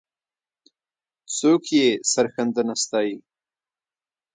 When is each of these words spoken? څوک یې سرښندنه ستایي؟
څوک 1.37 1.63
یې 1.77 1.87
سرښندنه 2.11 2.73
ستایي؟ 2.83 3.15